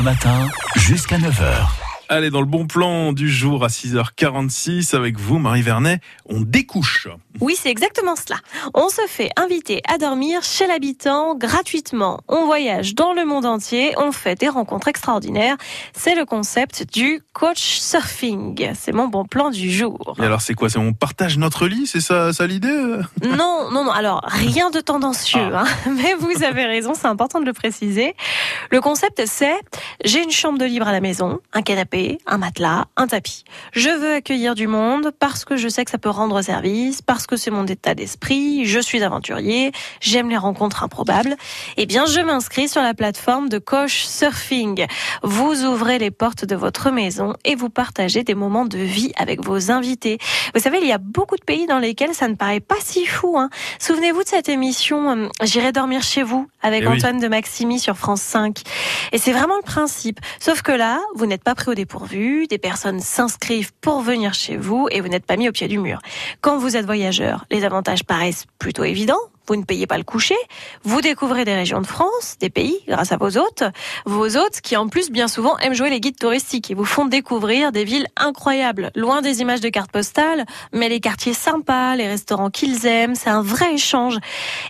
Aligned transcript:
le 0.00 0.04
matin 0.04 0.48
jusqu'à 0.76 1.18
9h. 1.18 1.90
Allez, 2.12 2.30
dans 2.30 2.40
le 2.40 2.46
bon 2.46 2.66
plan 2.66 3.12
du 3.12 3.30
jour 3.30 3.62
à 3.62 3.68
6h46 3.68 4.96
avec 4.96 5.16
vous, 5.16 5.38
Marie 5.38 5.62
Vernet, 5.62 6.00
on 6.28 6.40
découche. 6.40 7.06
Oui, 7.40 7.54
c'est 7.56 7.70
exactement 7.70 8.16
cela. 8.16 8.40
On 8.74 8.88
se 8.88 9.02
fait 9.06 9.30
inviter 9.36 9.80
à 9.88 9.96
dormir 9.96 10.42
chez 10.42 10.66
l'habitant 10.66 11.36
gratuitement. 11.36 12.20
On 12.26 12.46
voyage 12.46 12.96
dans 12.96 13.12
le 13.12 13.24
monde 13.24 13.46
entier, 13.46 13.94
on 13.96 14.10
fait 14.10 14.34
des 14.34 14.48
rencontres 14.48 14.88
extraordinaires. 14.88 15.56
C'est 15.92 16.16
le 16.16 16.24
concept 16.24 16.92
du 16.92 17.22
coach 17.32 17.78
surfing. 17.78 18.72
C'est 18.74 18.90
mon 18.90 19.06
bon 19.06 19.24
plan 19.24 19.50
du 19.50 19.70
jour. 19.70 20.16
Et 20.18 20.24
alors, 20.24 20.40
c'est 20.40 20.54
quoi? 20.54 20.68
C'est 20.68 20.80
on 20.80 20.92
partage 20.92 21.38
notre 21.38 21.68
lit? 21.68 21.86
C'est 21.86 22.00
ça, 22.00 22.32
ça 22.32 22.44
l'idée? 22.48 22.68
Non, 23.22 23.70
non, 23.70 23.84
non. 23.84 23.92
Alors, 23.92 24.22
rien 24.26 24.70
de 24.70 24.80
tendancieux. 24.80 25.54
Ah. 25.54 25.62
hein. 25.64 25.90
Mais 25.94 26.14
vous 26.18 26.42
avez 26.42 26.64
raison, 26.64 26.94
c'est 26.94 27.06
important 27.06 27.38
de 27.38 27.46
le 27.46 27.52
préciser. 27.52 28.16
Le 28.70 28.80
concept, 28.80 29.22
c'est 29.26 29.58
j'ai 30.04 30.22
une 30.22 30.30
chambre 30.30 30.58
de 30.58 30.64
libre 30.64 30.86
à 30.86 30.92
la 30.92 31.00
maison, 31.00 31.40
un 31.52 31.62
canapé, 31.62 32.18
un 32.26 32.38
matelas, 32.38 32.86
un 32.96 33.06
tapis. 33.06 33.44
Je 33.72 33.90
veux 33.90 34.14
accueillir 34.14 34.54
du 34.54 34.66
monde 34.66 35.12
parce 35.18 35.44
que 35.44 35.56
je 35.56 35.68
sais 35.68 35.84
que 35.84 35.90
ça 35.90 35.98
peut 35.98 36.10
rendre 36.10 36.42
service, 36.42 37.02
parce 37.02 37.26
que 37.26 37.36
c'est 37.36 37.50
mon 37.50 37.66
état 37.66 37.94
d'esprit, 37.94 38.64
je 38.66 38.80
suis 38.80 39.02
aventurier, 39.02 39.72
j'aime 40.00 40.28
les 40.28 40.36
rencontres 40.36 40.82
improbables. 40.82 41.36
Eh 41.76 41.86
bien, 41.86 42.06
je 42.06 42.20
m'inscris 42.20 42.68
sur 42.68 42.82
la 42.82 42.94
plateforme 42.94 43.48
de 43.48 43.58
Coach 43.58 44.04
Surfing. 44.04 44.86
Vous 45.22 45.64
ouvrez 45.64 45.98
les 45.98 46.10
portes 46.10 46.44
de 46.44 46.56
votre 46.56 46.90
maison 46.90 47.34
et 47.44 47.54
vous 47.54 47.70
partagez 47.70 48.24
des 48.24 48.34
moments 48.34 48.66
de 48.66 48.78
vie 48.78 49.12
avec 49.16 49.44
vos 49.44 49.70
invités. 49.70 50.18
Vous 50.54 50.60
savez, 50.60 50.78
il 50.80 50.86
y 50.86 50.92
a 50.92 50.98
beaucoup 50.98 51.36
de 51.36 51.44
pays 51.44 51.66
dans 51.66 51.78
lesquels 51.78 52.14
ça 52.14 52.28
ne 52.28 52.34
paraît 52.34 52.60
pas 52.60 52.76
si 52.80 53.06
fou. 53.06 53.38
Hein. 53.38 53.50
Souvenez-vous 53.78 54.22
de 54.22 54.28
cette 54.28 54.48
émission 54.48 55.10
euh, 55.10 55.28
J'irai 55.42 55.72
dormir 55.72 56.02
chez 56.02 56.22
vous 56.22 56.48
avec 56.62 56.82
Eh 56.84 56.86
oui. 56.86 56.96
Antoine 56.96 57.18
de 57.18 57.28
Maximi 57.28 57.78
sur 57.78 57.96
France 57.96 58.22
5. 58.22 58.49
Et 59.12 59.18
c'est 59.18 59.32
vraiment 59.32 59.56
le 59.56 59.62
principe. 59.62 60.20
Sauf 60.38 60.62
que 60.62 60.72
là, 60.72 61.00
vous 61.14 61.26
n'êtes 61.26 61.44
pas 61.44 61.54
pris 61.54 61.70
au 61.70 61.74
dépourvu, 61.74 62.46
des 62.46 62.58
personnes 62.58 63.00
s'inscrivent 63.00 63.72
pour 63.80 64.00
venir 64.00 64.34
chez 64.34 64.56
vous 64.56 64.88
et 64.90 65.00
vous 65.00 65.08
n'êtes 65.08 65.26
pas 65.26 65.36
mis 65.36 65.48
au 65.48 65.52
pied 65.52 65.68
du 65.68 65.78
mur. 65.78 66.00
Quand 66.40 66.58
vous 66.58 66.76
êtes 66.76 66.86
voyageur, 66.86 67.44
les 67.50 67.64
avantages 67.64 68.04
paraissent 68.04 68.46
plutôt 68.58 68.84
évidents. 68.84 69.20
Vous 69.50 69.56
ne 69.56 69.64
payez 69.64 69.88
pas 69.88 69.98
le 69.98 70.04
coucher. 70.04 70.36
Vous 70.84 71.00
découvrez 71.00 71.44
des 71.44 71.54
régions 71.54 71.80
de 71.80 71.86
France, 71.86 72.36
des 72.38 72.50
pays, 72.50 72.78
grâce 72.86 73.10
à 73.10 73.16
vos 73.16 73.36
hôtes. 73.36 73.64
Vos 74.06 74.36
hôtes 74.36 74.60
qui, 74.62 74.76
en 74.76 74.86
plus, 74.86 75.10
bien 75.10 75.26
souvent, 75.26 75.58
aiment 75.58 75.74
jouer 75.74 75.90
les 75.90 75.98
guides 75.98 76.20
touristiques 76.20 76.70
et 76.70 76.74
vous 76.74 76.84
font 76.84 77.04
découvrir 77.04 77.72
des 77.72 77.82
villes 77.82 78.06
incroyables, 78.16 78.92
loin 78.94 79.22
des 79.22 79.40
images 79.40 79.60
de 79.60 79.68
cartes 79.68 79.90
postales, 79.90 80.46
mais 80.72 80.88
les 80.88 81.00
quartiers 81.00 81.34
sympas, 81.34 81.96
les 81.96 82.06
restaurants 82.06 82.50
qu'ils 82.50 82.86
aiment. 82.86 83.16
C'est 83.16 83.28
un 83.28 83.42
vrai 83.42 83.74
échange. 83.74 84.18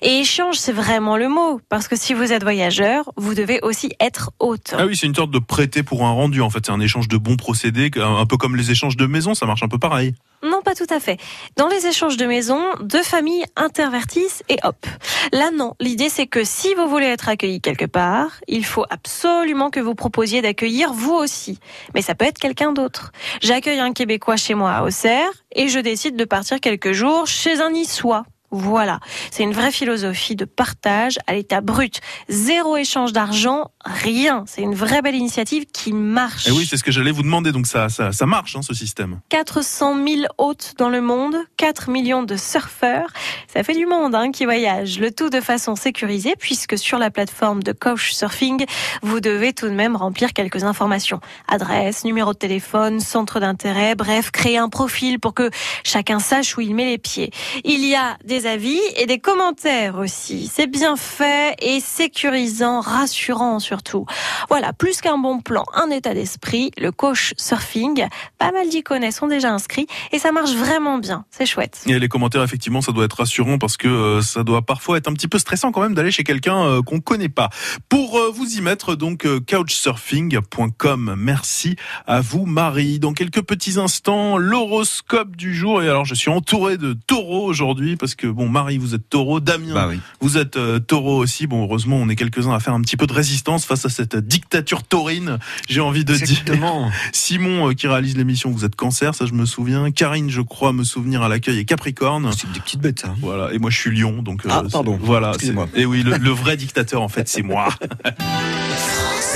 Et 0.00 0.20
échange, 0.20 0.56
c'est 0.56 0.72
vraiment 0.72 1.18
le 1.18 1.28
mot. 1.28 1.60
Parce 1.68 1.86
que 1.86 1.94
si 1.94 2.14
vous 2.14 2.32
êtes 2.32 2.42
voyageur, 2.42 3.12
vous 3.18 3.34
devez 3.34 3.60
aussi 3.60 3.92
être 4.00 4.30
hôte. 4.38 4.74
Ah 4.78 4.86
oui, 4.86 4.96
c'est 4.96 5.06
une 5.06 5.14
sorte 5.14 5.30
de 5.30 5.40
prêter 5.40 5.82
pour 5.82 6.06
un 6.06 6.12
rendu. 6.12 6.40
En 6.40 6.48
fait, 6.48 6.64
c'est 6.64 6.72
un 6.72 6.80
échange 6.80 7.06
de 7.06 7.18
bons 7.18 7.36
procédés, 7.36 7.90
un 7.98 8.24
peu 8.24 8.38
comme 8.38 8.56
les 8.56 8.70
échanges 8.70 8.96
de 8.96 9.04
maison. 9.04 9.34
Ça 9.34 9.44
marche 9.44 9.62
un 9.62 9.68
peu 9.68 9.78
pareil. 9.78 10.14
Non, 10.60 10.64
pas 10.64 10.74
tout 10.74 10.92
à 10.92 11.00
fait. 11.00 11.18
Dans 11.56 11.68
les 11.68 11.86
échanges 11.86 12.18
de 12.18 12.26
maison, 12.26 12.60
deux 12.82 13.02
familles 13.02 13.46
intervertissent 13.56 14.42
et 14.50 14.58
hop. 14.62 14.86
Là, 15.32 15.50
non. 15.50 15.72
L'idée, 15.80 16.10
c'est 16.10 16.26
que 16.26 16.44
si 16.44 16.74
vous 16.74 16.86
voulez 16.86 17.06
être 17.06 17.30
accueilli 17.30 17.62
quelque 17.62 17.86
part, 17.86 18.42
il 18.46 18.66
faut 18.66 18.84
absolument 18.90 19.70
que 19.70 19.80
vous 19.80 19.94
proposiez 19.94 20.42
d'accueillir 20.42 20.92
vous 20.92 21.14
aussi. 21.14 21.58
Mais 21.94 22.02
ça 22.02 22.14
peut 22.14 22.26
être 22.26 22.38
quelqu'un 22.38 22.72
d'autre. 22.72 23.10
J'accueille 23.40 23.80
un 23.80 23.94
Québécois 23.94 24.36
chez 24.36 24.52
moi 24.52 24.72
à 24.72 24.82
Auxerre 24.82 25.30
et 25.52 25.68
je 25.68 25.78
décide 25.78 26.16
de 26.16 26.26
partir 26.26 26.60
quelques 26.60 26.92
jours 26.92 27.26
chez 27.26 27.62
un 27.62 27.70
Niçois. 27.70 28.26
Voilà, 28.52 28.98
c'est 29.30 29.44
une 29.44 29.52
vraie 29.52 29.70
philosophie 29.70 30.34
de 30.34 30.44
partage 30.44 31.18
à 31.28 31.34
l'état 31.34 31.60
brut. 31.60 32.00
Zéro 32.28 32.76
échange 32.76 33.12
d'argent, 33.12 33.70
rien. 33.84 34.44
C'est 34.48 34.62
une 34.62 34.74
vraie 34.74 35.02
belle 35.02 35.14
initiative 35.14 35.66
qui 35.72 35.92
marche. 35.92 36.48
Et 36.48 36.50
oui, 36.50 36.66
c'est 36.68 36.76
ce 36.76 36.82
que 36.82 36.90
j'allais 36.90 37.12
vous 37.12 37.22
demander. 37.22 37.52
Donc 37.52 37.68
ça, 37.68 37.88
ça, 37.88 38.10
ça 38.10 38.26
marche, 38.26 38.56
hein, 38.56 38.62
ce 38.62 38.74
système. 38.74 39.20
400 39.28 40.04
000 40.04 40.22
hôtes 40.38 40.74
dans 40.78 40.88
le 40.88 41.00
monde, 41.00 41.36
4 41.58 41.90
millions 41.90 42.24
de 42.24 42.36
surfeurs. 42.36 43.10
Ça 43.46 43.62
fait 43.62 43.74
du 43.74 43.86
monde 43.86 44.16
hein, 44.16 44.32
qui 44.32 44.44
voyage. 44.46 44.98
Le 44.98 45.12
tout 45.12 45.30
de 45.30 45.40
façon 45.40 45.76
sécurisée 45.76 46.34
puisque 46.36 46.76
sur 46.76 46.98
la 46.98 47.10
plateforme 47.10 47.62
de 47.62 47.72
Couchsurfing, 47.72 48.64
vous 49.02 49.20
devez 49.20 49.52
tout 49.52 49.66
de 49.66 49.74
même 49.74 49.94
remplir 49.94 50.32
quelques 50.32 50.64
informations. 50.64 51.20
Adresse, 51.46 52.04
numéro 52.04 52.32
de 52.32 52.38
téléphone, 52.38 52.98
centre 52.98 53.38
d'intérêt, 53.38 53.94
bref, 53.94 54.32
créer 54.32 54.58
un 54.58 54.68
profil 54.68 55.20
pour 55.20 55.34
que 55.34 55.50
chacun 55.84 56.18
sache 56.18 56.56
où 56.56 56.60
il 56.60 56.74
met 56.74 56.86
les 56.86 56.98
pieds. 56.98 57.30
Il 57.64 57.84
y 57.86 57.94
a 57.94 58.16
des 58.24 58.39
avis 58.46 58.78
et 58.96 59.06
des 59.06 59.18
commentaires 59.18 59.98
aussi. 59.98 60.50
C'est 60.52 60.66
bien 60.66 60.96
fait 60.96 61.56
et 61.60 61.80
sécurisant, 61.80 62.80
rassurant 62.80 63.58
surtout. 63.58 64.06
Voilà, 64.48 64.72
plus 64.72 65.00
qu'un 65.00 65.18
bon 65.18 65.40
plan, 65.40 65.64
un 65.74 65.90
état 65.90 66.14
d'esprit, 66.14 66.70
le 66.78 66.92
coach 66.92 67.34
surfing. 67.36 68.06
Pas 68.38 68.52
mal 68.52 68.68
d'icônes 68.68 69.10
sont 69.10 69.26
déjà 69.26 69.52
inscrits 69.52 69.86
et 70.12 70.18
ça 70.18 70.32
marche 70.32 70.52
vraiment 70.52 70.98
bien. 70.98 71.24
C'est 71.30 71.46
chouette. 71.46 71.82
Et 71.86 71.98
les 71.98 72.08
commentaires, 72.08 72.42
effectivement, 72.42 72.80
ça 72.80 72.92
doit 72.92 73.04
être 73.04 73.18
rassurant 73.18 73.58
parce 73.58 73.76
que 73.76 73.88
euh, 73.88 74.22
ça 74.22 74.44
doit 74.44 74.62
parfois 74.62 74.98
être 74.98 75.08
un 75.08 75.12
petit 75.12 75.28
peu 75.28 75.38
stressant 75.38 75.72
quand 75.72 75.82
même 75.82 75.94
d'aller 75.94 76.10
chez 76.10 76.24
quelqu'un 76.24 76.62
euh, 76.64 76.82
qu'on 76.82 77.00
connaît 77.00 77.28
pas. 77.28 77.50
Pour 77.88 78.18
euh, 78.18 78.30
vous 78.30 78.56
y 78.56 78.60
mettre, 78.60 78.94
donc 78.94 79.26
couchsurfing.com. 79.46 81.14
Merci 81.16 81.76
à 82.06 82.20
vous, 82.20 82.46
Marie. 82.46 82.98
Dans 82.98 83.12
quelques 83.12 83.42
petits 83.42 83.78
instants, 83.78 84.36
l'horoscope 84.36 85.36
du 85.36 85.54
jour. 85.54 85.82
Et 85.82 85.88
alors, 85.88 86.04
je 86.04 86.14
suis 86.14 86.30
entouré 86.30 86.76
de 86.76 86.92
taureaux 86.92 87.44
aujourd'hui 87.44 87.96
parce 87.96 88.14
que 88.14 88.26
bon, 88.30 88.48
Marie, 88.48 88.78
vous 88.78 88.94
êtes 88.94 89.08
taureau, 89.08 89.40
Damien, 89.40 89.74
Bah 89.74 89.86
oui. 89.88 90.00
vous 90.20 90.38
êtes 90.38 90.56
euh, 90.56 90.78
taureau 90.78 91.18
aussi. 91.18 91.46
Bon, 91.46 91.62
heureusement, 91.64 91.96
on 91.96 92.08
est 92.08 92.16
quelques-uns 92.16 92.52
à 92.54 92.60
faire 92.60 92.74
un 92.74 92.80
petit 92.80 92.96
peu 92.96 93.06
de 93.06 93.12
résistance 93.12 93.64
face 93.64 93.84
à 93.84 93.88
cette 93.88 94.16
dictature 94.16 94.82
taurine. 94.82 95.38
J'ai 95.68 95.80
envie 95.80 96.04
de 96.04 96.12
dire. 96.14 96.22
Exactement. 96.22 96.90
Simon 97.12 97.68
euh, 97.70 97.74
qui 97.74 97.86
réalise 97.88 98.16
l'émission, 98.16 98.50
vous 98.50 98.64
êtes 98.64 98.76
cancer, 98.76 99.14
ça 99.14 99.26
je 99.26 99.32
me 99.32 99.44
souviens. 99.46 99.90
Karine, 99.90 100.30
je 100.30 100.40
crois 100.40 100.72
me 100.72 100.84
souvenir 100.84 101.22
à 101.22 101.28
l'accueil 101.28 101.58
est 101.58 101.64
Capricorne. 101.64 102.30
C'est 102.36 102.50
des 102.52 102.60
petites 102.60 102.80
bêtes, 102.80 103.00
ça. 103.00 103.14
Voilà, 103.20 103.52
et 103.52 103.58
moi 103.58 103.70
je 103.70 103.76
suis 103.78 103.96
Lion, 103.98 104.22
donc 104.22 104.42
Ah, 104.48 104.62
c'est- 104.64 104.72
pardon. 104.72 104.98
Voilà, 105.02 105.30
Excusez-moi. 105.30 105.68
Et 105.74 105.84
oui, 105.86 106.02
le, 106.02 106.16
le 106.16 106.30
vrai 106.30 106.56
dictateur 106.56 107.02
en 107.02 107.08
fait, 107.08 107.28
c'est 107.28 107.42
moi. 107.42 107.68